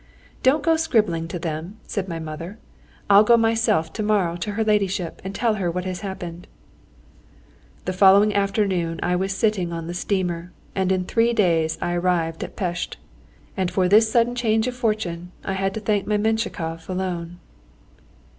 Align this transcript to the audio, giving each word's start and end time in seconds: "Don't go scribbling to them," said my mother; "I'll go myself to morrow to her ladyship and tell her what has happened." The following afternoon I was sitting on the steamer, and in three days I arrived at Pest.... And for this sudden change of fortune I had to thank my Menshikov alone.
"Don't 0.41 0.63
go 0.63 0.77
scribbling 0.77 1.27
to 1.27 1.37
them," 1.37 1.77
said 1.85 2.07
my 2.07 2.17
mother; 2.17 2.57
"I'll 3.07 3.23
go 3.23 3.37
myself 3.37 3.93
to 3.93 4.01
morrow 4.01 4.35
to 4.37 4.53
her 4.53 4.63
ladyship 4.63 5.21
and 5.23 5.35
tell 5.35 5.53
her 5.61 5.69
what 5.69 5.85
has 5.85 5.99
happened." 5.99 6.47
The 7.85 7.93
following 7.93 8.33
afternoon 8.33 8.99
I 9.03 9.15
was 9.15 9.31
sitting 9.31 9.71
on 9.71 9.85
the 9.85 9.93
steamer, 9.93 10.53
and 10.73 10.91
in 10.91 11.05
three 11.05 11.33
days 11.33 11.77
I 11.83 11.93
arrived 11.93 12.43
at 12.43 12.55
Pest.... 12.55 12.97
And 13.55 13.69
for 13.69 13.87
this 13.87 14.09
sudden 14.11 14.33
change 14.33 14.65
of 14.65 14.75
fortune 14.75 15.33
I 15.45 15.53
had 15.53 15.71
to 15.75 15.79
thank 15.79 16.07
my 16.07 16.17
Menshikov 16.17 16.89
alone. 16.89 17.37